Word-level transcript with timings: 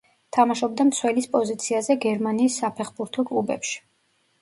თამაშობდა 0.37 0.85
მცველის 0.91 1.27
პოზიციაზე 1.35 1.99
გერმანიის 2.09 2.61
საფეხბურთო 2.65 3.31
კლუბებში. 3.33 3.83